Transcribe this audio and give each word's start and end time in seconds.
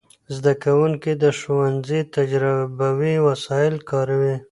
زدهکوونکي 0.35 1.11
د 1.23 1.25
ښوونځي 1.39 1.99
تجربوي 2.15 3.15
وسایل 3.27 3.75
کاروي. 3.89 4.35